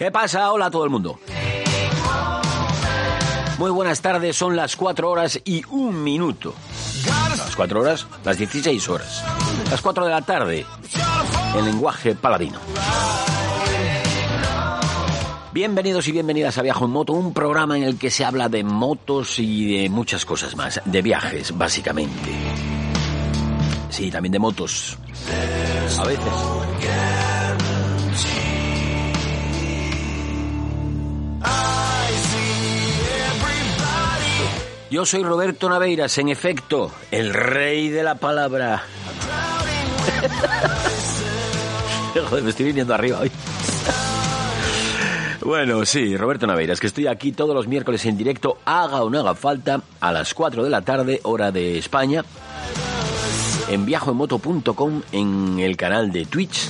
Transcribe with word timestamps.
¿Qué 0.00 0.10
pasa? 0.10 0.50
Hola 0.50 0.64
a 0.64 0.70
todo 0.70 0.84
el 0.84 0.88
mundo. 0.88 1.20
Muy 3.58 3.70
buenas 3.70 4.00
tardes, 4.00 4.34
son 4.34 4.56
las 4.56 4.74
4 4.74 5.10
horas 5.10 5.38
y 5.44 5.62
un 5.68 6.02
minuto. 6.02 6.54
Las 7.36 7.54
4 7.54 7.80
horas, 7.82 8.06
las 8.24 8.38
16 8.38 8.88
horas. 8.88 9.22
Las 9.70 9.82
4 9.82 10.06
de 10.06 10.10
la 10.10 10.22
tarde, 10.22 10.64
en 11.54 11.64
lenguaje 11.66 12.14
paladino. 12.14 12.58
Bienvenidos 15.52 16.08
y 16.08 16.12
bienvenidas 16.12 16.56
a 16.56 16.62
Viajo 16.62 16.86
en 16.86 16.92
Moto, 16.92 17.12
un 17.12 17.34
programa 17.34 17.76
en 17.76 17.82
el 17.82 17.98
que 17.98 18.10
se 18.10 18.24
habla 18.24 18.48
de 18.48 18.64
motos 18.64 19.38
y 19.38 19.82
de 19.82 19.90
muchas 19.90 20.24
cosas 20.24 20.56
más, 20.56 20.80
de 20.82 21.02
viajes, 21.02 21.58
básicamente. 21.58 22.32
Sí, 23.90 24.10
también 24.10 24.32
de 24.32 24.38
motos. 24.38 24.96
A 25.98 26.04
veces. 26.04 27.29
Yo 34.90 35.06
soy 35.06 35.22
Roberto 35.22 35.68
Naveiras, 35.68 36.18
en 36.18 36.28
efecto, 36.30 36.90
el 37.12 37.32
rey 37.32 37.90
de 37.90 38.02
la 38.02 38.16
palabra. 38.16 38.82
Joder, 42.28 42.42
me 42.42 42.50
estoy 42.50 42.66
viniendo 42.66 42.92
arriba 42.92 43.20
hoy. 43.20 43.30
Bueno, 45.42 45.86
sí, 45.86 46.16
Roberto 46.16 46.48
Naveiras, 46.48 46.80
que 46.80 46.88
estoy 46.88 47.06
aquí 47.06 47.30
todos 47.30 47.54
los 47.54 47.68
miércoles 47.68 48.04
en 48.04 48.16
directo, 48.16 48.58
haga 48.64 49.02
o 49.02 49.10
no 49.10 49.20
haga 49.20 49.36
falta, 49.36 49.80
a 50.00 50.10
las 50.10 50.34
4 50.34 50.64
de 50.64 50.70
la 50.70 50.82
tarde, 50.82 51.20
hora 51.22 51.52
de 51.52 51.78
España, 51.78 52.24
en 53.68 53.86
viajoenmoto.com, 53.86 55.02
en 55.12 55.60
el 55.60 55.76
canal 55.76 56.10
de 56.10 56.26
Twitch 56.26 56.68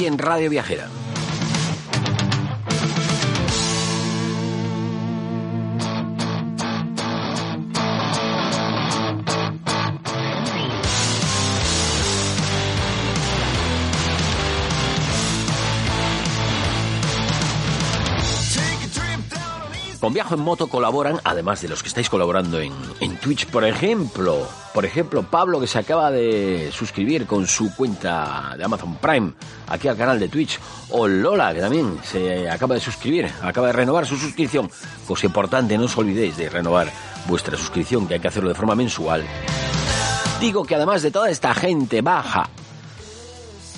y 0.00 0.06
en 0.06 0.16
Radio 0.16 0.48
Viajera. 0.48 0.88
Con 20.02 20.12
Viajo 20.12 20.34
en 20.34 20.40
Moto 20.40 20.66
colaboran, 20.66 21.20
además 21.22 21.62
de 21.62 21.68
los 21.68 21.80
que 21.80 21.86
estáis 21.86 22.10
colaborando 22.10 22.58
en, 22.58 22.72
en, 22.98 23.16
Twitch, 23.18 23.46
por 23.46 23.64
ejemplo, 23.64 24.48
por 24.74 24.84
ejemplo, 24.84 25.22
Pablo 25.22 25.60
que 25.60 25.68
se 25.68 25.78
acaba 25.78 26.10
de 26.10 26.72
suscribir 26.72 27.24
con 27.24 27.46
su 27.46 27.72
cuenta 27.76 28.56
de 28.58 28.64
Amazon 28.64 28.96
Prime 28.96 29.32
aquí 29.68 29.86
al 29.86 29.96
canal 29.96 30.18
de 30.18 30.28
Twitch, 30.28 30.58
o 30.90 31.06
Lola 31.06 31.54
que 31.54 31.60
también 31.60 32.00
se 32.02 32.50
acaba 32.50 32.74
de 32.74 32.80
suscribir, 32.80 33.30
acaba 33.42 33.68
de 33.68 33.74
renovar 33.74 34.04
su 34.04 34.16
suscripción. 34.16 34.68
Cosa 35.06 35.26
importante, 35.26 35.78
no 35.78 35.84
os 35.84 35.96
olvidéis 35.96 36.36
de 36.36 36.48
renovar 36.48 36.90
vuestra 37.28 37.56
suscripción, 37.56 38.08
que 38.08 38.14
hay 38.14 38.20
que 38.20 38.26
hacerlo 38.26 38.48
de 38.48 38.56
forma 38.56 38.74
mensual. 38.74 39.24
Digo 40.40 40.64
que 40.64 40.74
además 40.74 41.02
de 41.02 41.12
toda 41.12 41.30
esta 41.30 41.54
gente 41.54 42.02
baja 42.02 42.50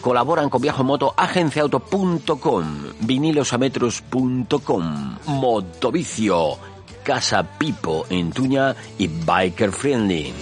Colaboran 0.00 0.48
con 0.48 0.62
Viajo 0.62 0.82
en 0.82 0.86
Moto, 0.86 1.12
agenciauto.com, 1.16 2.64
vinilosametros.com, 3.00 5.16
Motovicio, 5.26 6.56
Casa 7.02 7.42
Pipo 7.58 8.06
en 8.08 8.30
Tuña 8.32 8.76
y 8.98 9.08
Biker 9.08 9.72
Friendly. 9.72 10.32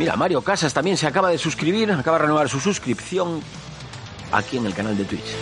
Mira, 0.00 0.16
Mario 0.16 0.40
Casas 0.40 0.72
también 0.72 0.96
se 0.96 1.06
acaba 1.06 1.28
de 1.28 1.36
suscribir, 1.36 1.92
acaba 1.92 2.16
de 2.16 2.22
renovar 2.22 2.48
su 2.48 2.58
suscripción 2.58 3.42
aquí 4.32 4.56
en 4.56 4.64
el 4.64 4.72
canal 4.72 4.96
de 4.96 5.04
Twitch. 5.04 5.36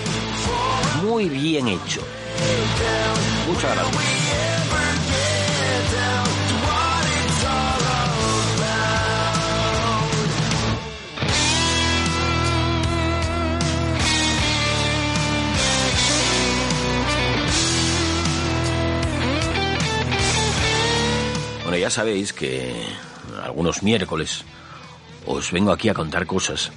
Muy 1.04 1.28
bien 1.28 1.68
hecho. 1.68 2.00
Muchas 3.46 3.72
gracias. 3.72 4.27
Sabéis 21.98 22.32
que 22.32 22.72
algunos 23.42 23.82
miércoles 23.82 24.44
os 25.26 25.50
vengo 25.50 25.72
aquí 25.72 25.88
a 25.88 25.94
contar 25.94 26.28
cosas, 26.28 26.70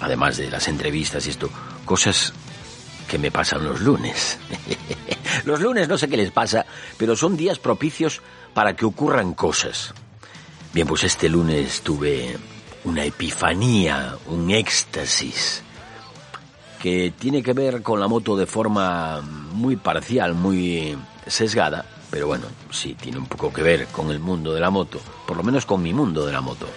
además 0.00 0.38
de 0.38 0.50
las 0.50 0.66
entrevistas 0.66 1.26
y 1.26 1.28
esto, 1.28 1.50
cosas 1.84 2.32
que 3.06 3.18
me 3.18 3.30
pasan 3.30 3.64
los 3.64 3.82
lunes. 3.82 4.38
los 5.44 5.60
lunes 5.60 5.90
no 5.90 5.98
sé 5.98 6.08
qué 6.08 6.16
les 6.16 6.30
pasa, 6.30 6.64
pero 6.96 7.14
son 7.16 7.36
días 7.36 7.58
propicios 7.58 8.22
para 8.54 8.74
que 8.74 8.86
ocurran 8.86 9.34
cosas. 9.34 9.92
Bien, 10.72 10.86
pues 10.86 11.04
este 11.04 11.28
lunes 11.28 11.82
tuve 11.82 12.38
una 12.84 13.04
epifanía, 13.04 14.16
un 14.28 14.50
éxtasis, 14.50 15.62
que 16.80 17.12
tiene 17.18 17.42
que 17.42 17.52
ver 17.52 17.82
con 17.82 18.00
la 18.00 18.08
moto 18.08 18.38
de 18.38 18.46
forma 18.46 19.20
muy 19.20 19.76
parcial, 19.76 20.32
muy 20.32 20.96
sesgada, 21.26 21.84
pero 22.12 22.26
bueno, 22.26 22.44
sí, 22.70 22.94
tiene 22.94 23.16
un 23.16 23.24
poco 23.24 23.50
que 23.50 23.62
ver 23.62 23.86
con 23.86 24.10
el 24.10 24.20
mundo 24.20 24.52
de 24.52 24.60
la 24.60 24.68
moto, 24.68 25.00
por 25.26 25.34
lo 25.34 25.42
menos 25.42 25.64
con 25.64 25.82
mi 25.82 25.94
mundo 25.94 26.26
de 26.26 26.32
la 26.32 26.42
moto. 26.42 26.68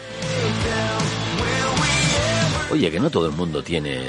Oye, 2.72 2.90
que 2.90 3.02
no 3.02 3.10
todo 3.10 3.26
el 3.26 3.34
mundo 3.34 3.62
tiene, 3.62 4.02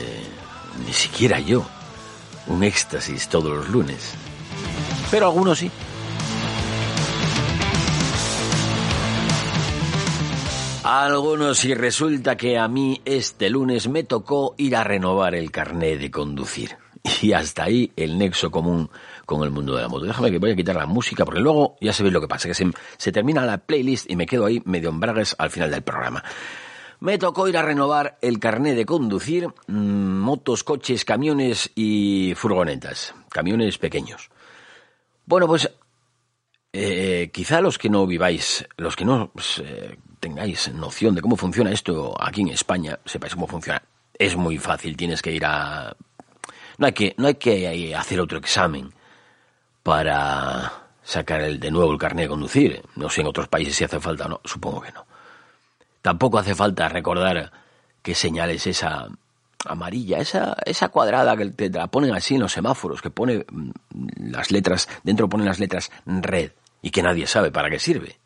ni 0.86 0.92
siquiera 0.92 1.40
yo, 1.40 1.66
un 2.46 2.62
éxtasis 2.62 3.28
todos 3.28 3.56
los 3.56 3.68
lunes, 3.68 4.12
pero 5.10 5.26
algunos 5.26 5.58
sí. 5.58 5.68
Algunos 10.84 11.64
y 11.64 11.74
resulta 11.74 12.36
que 12.36 12.56
a 12.56 12.68
mí 12.68 13.02
este 13.04 13.50
lunes 13.50 13.88
me 13.88 14.04
tocó 14.04 14.54
ir 14.58 14.76
a 14.76 14.84
renovar 14.84 15.34
el 15.34 15.50
carné 15.50 15.96
de 15.96 16.12
conducir. 16.12 16.85
Y 17.22 17.32
hasta 17.32 17.64
ahí 17.64 17.92
el 17.96 18.18
nexo 18.18 18.50
común 18.50 18.90
con 19.24 19.42
el 19.42 19.50
mundo 19.50 19.76
de 19.76 19.82
la 19.82 19.88
moto. 19.88 20.06
Déjame 20.06 20.30
que 20.30 20.38
voy 20.38 20.50
a 20.50 20.56
quitar 20.56 20.76
la 20.76 20.86
música 20.86 21.24
porque 21.24 21.40
luego 21.40 21.76
ya 21.80 21.92
sabéis 21.92 22.12
lo 22.12 22.20
que 22.20 22.28
pasa, 22.28 22.48
que 22.48 22.54
se, 22.54 22.68
se 22.96 23.12
termina 23.12 23.44
la 23.44 23.58
playlist 23.58 24.10
y 24.10 24.16
me 24.16 24.26
quedo 24.26 24.46
ahí 24.46 24.62
medio 24.64 24.88
embragues 24.88 25.34
al 25.38 25.50
final 25.50 25.70
del 25.70 25.82
programa. 25.82 26.24
Me 27.00 27.18
tocó 27.18 27.46
ir 27.46 27.56
a 27.58 27.62
renovar 27.62 28.18
el 28.22 28.38
carné 28.38 28.74
de 28.74 28.86
conducir 28.86 29.48
mm, 29.66 29.72
motos, 29.72 30.64
coches, 30.64 31.04
camiones 31.04 31.70
y 31.74 32.32
furgonetas, 32.36 33.14
camiones 33.30 33.78
pequeños. 33.78 34.30
Bueno, 35.26 35.46
pues 35.46 35.70
eh, 36.72 37.30
quizá 37.32 37.60
los 37.60 37.78
que 37.78 37.90
no 37.90 38.06
viváis, 38.06 38.66
los 38.76 38.96
que 38.96 39.04
no 39.04 39.30
pues, 39.32 39.62
eh, 39.64 39.98
tengáis 40.20 40.72
noción 40.72 41.14
de 41.14 41.20
cómo 41.20 41.36
funciona 41.36 41.70
esto 41.70 42.14
aquí 42.18 42.40
en 42.42 42.48
España, 42.48 42.98
sepáis 43.04 43.34
cómo 43.34 43.46
funciona. 43.46 43.82
Es 44.18 44.36
muy 44.36 44.58
fácil, 44.58 44.96
tienes 44.96 45.20
que 45.20 45.32
ir 45.32 45.44
a... 45.44 45.94
No 46.78 46.86
hay 46.86 46.92
que, 46.92 47.14
no 47.16 47.26
hay 47.26 47.34
que 47.34 47.94
hacer 47.94 48.20
otro 48.20 48.38
examen 48.38 48.92
para 49.82 50.72
sacar 51.02 51.40
el, 51.40 51.60
de 51.60 51.70
nuevo 51.70 51.92
el 51.92 51.98
carnet 51.98 52.24
de 52.24 52.28
conducir. 52.28 52.82
No 52.96 53.08
sé 53.08 53.20
en 53.20 53.28
otros 53.28 53.48
países 53.48 53.76
si 53.76 53.84
hace 53.84 54.00
falta 54.00 54.26
o 54.26 54.28
no, 54.28 54.40
supongo 54.44 54.82
que 54.82 54.92
no. 54.92 55.06
Tampoco 56.02 56.38
hace 56.38 56.54
falta 56.54 56.88
recordar 56.88 57.50
qué 58.02 58.14
señal 58.14 58.50
es 58.50 58.66
esa 58.66 59.08
amarilla, 59.64 60.18
esa, 60.18 60.56
esa 60.64 60.88
cuadrada 60.88 61.36
que 61.36 61.46
te, 61.46 61.70
la 61.70 61.88
ponen 61.88 62.14
así 62.14 62.34
en 62.34 62.42
los 62.42 62.52
semáforos, 62.52 63.02
que 63.02 63.10
pone 63.10 63.44
mm, 63.50 63.70
las 64.30 64.50
letras, 64.50 64.88
dentro 65.02 65.28
ponen 65.28 65.46
las 65.46 65.58
letras 65.58 65.90
red 66.04 66.52
y 66.82 66.90
que 66.90 67.02
nadie 67.02 67.26
sabe 67.26 67.50
para 67.50 67.70
qué 67.70 67.78
sirve. 67.78 68.18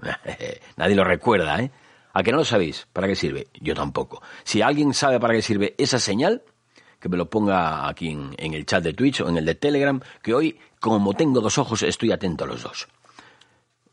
nadie 0.76 0.94
lo 0.94 1.04
recuerda, 1.04 1.60
¿eh? 1.60 1.70
¿A 2.12 2.22
que 2.22 2.32
no 2.32 2.38
lo 2.38 2.44
sabéis 2.44 2.86
para 2.92 3.06
qué 3.06 3.14
sirve? 3.14 3.48
Yo 3.60 3.74
tampoco. 3.74 4.22
Si 4.44 4.62
alguien 4.62 4.94
sabe 4.94 5.20
para 5.20 5.34
qué 5.34 5.42
sirve 5.42 5.74
esa 5.78 5.98
señal, 5.98 6.42
que 7.00 7.08
me 7.08 7.16
lo 7.16 7.28
ponga 7.28 7.88
aquí 7.88 8.08
en, 8.08 8.54
el 8.54 8.66
chat 8.66 8.82
de 8.82 8.92
Twitch 8.92 9.20
o 9.20 9.28
en 9.28 9.38
el 9.38 9.44
de 9.44 9.54
Telegram, 9.54 10.00
que 10.22 10.34
hoy, 10.34 10.58
como 10.80 11.14
tengo 11.14 11.40
dos 11.40 11.58
ojos, 11.58 11.82
estoy 11.82 12.12
atento 12.12 12.44
a 12.44 12.46
los 12.46 12.62
dos. 12.62 12.88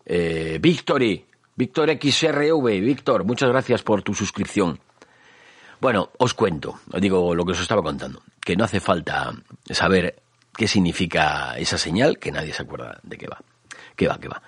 Eh, 0.06 0.60
Victory, 0.62 1.26
Víctor 1.56 1.90
XRV, 1.90 2.82
Víctor, 2.82 3.24
muchas 3.24 3.50
gracias 3.50 3.84
por 3.84 4.02
tu 4.02 4.14
suscripción. 4.14 4.80
Bueno, 5.80 6.10
os 6.18 6.34
cuento, 6.34 6.80
os 6.92 7.02
digo 7.02 7.36
lo 7.36 7.46
que 7.46 7.52
os 7.52 7.62
estaba 7.62 7.84
contando, 7.84 8.22
que 8.40 8.56
no 8.56 8.64
hace 8.64 8.80
falta 8.80 9.34
saber 9.70 10.22
qué 10.56 10.68
significa 10.68 11.58
esa 11.58 11.78
señal, 11.78 12.18
que 12.18 12.32
nadie 12.32 12.54
se 12.54 12.64
acuerda 12.64 13.00
de 13.04 13.18
qué 13.18 13.28
va. 13.28 13.40
¿Qué 13.96 14.08
va, 14.08 14.20
qué 14.20 14.28
va? 14.28 14.42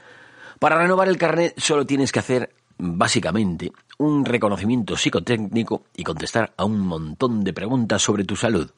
Para 0.59 0.77
renovar 0.77 1.07
el 1.07 1.17
carnet 1.17 1.53
solo 1.59 1.85
tienes 1.85 2.11
que 2.11 2.19
hacer, 2.19 2.53
básicamente, 2.77 3.71
un 3.97 4.25
reconocimiento 4.25 4.95
psicotécnico 4.95 5.83
y 5.95 6.03
contestar 6.03 6.53
a 6.57 6.65
un 6.65 6.79
montón 6.79 7.43
de 7.43 7.53
preguntas 7.53 8.01
sobre 8.01 8.23
tu 8.23 8.35
salud. 8.35 8.69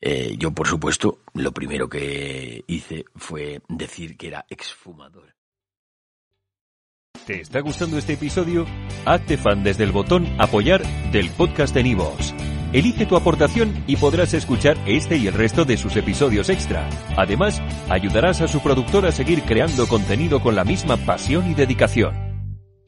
Eh, 0.00 0.36
yo, 0.38 0.50
por 0.52 0.66
supuesto, 0.66 1.20
lo 1.32 1.52
primero 1.52 1.88
que 1.88 2.62
hice 2.66 3.06
fue 3.16 3.62
decir 3.68 4.16
que 4.16 4.28
era 4.28 4.44
exfumador. 4.50 5.34
¿Te 7.26 7.40
está 7.40 7.60
gustando 7.60 7.96
este 7.96 8.12
episodio? 8.12 8.66
Hazte 9.06 9.38
fan 9.38 9.64
desde 9.64 9.84
el 9.84 9.92
botón 9.92 10.26
Apoyar 10.38 10.82
del 11.10 11.30
podcast 11.30 11.74
de 11.74 11.82
Nivos. 11.82 12.34
Elige 12.74 13.06
tu 13.06 13.16
aportación 13.16 13.84
y 13.86 13.96
podrás 13.96 14.34
escuchar 14.34 14.76
este 14.84 15.16
y 15.16 15.28
el 15.28 15.32
resto 15.32 15.64
de 15.64 15.78
sus 15.78 15.96
episodios 15.96 16.50
extra. 16.50 16.86
Además, 17.16 17.62
ayudarás 17.88 18.42
a 18.42 18.48
su 18.48 18.60
productor 18.60 19.06
a 19.06 19.12
seguir 19.12 19.42
creando 19.44 19.86
contenido 19.86 20.42
con 20.42 20.54
la 20.54 20.64
misma 20.64 20.98
pasión 20.98 21.50
y 21.50 21.54
dedicación. 21.54 22.23